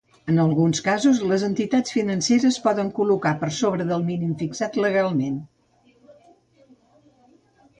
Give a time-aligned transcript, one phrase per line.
[0.31, 5.37] En alguns casos, les entitats financeres poden col·locar per sobre del mínim fixat legalment.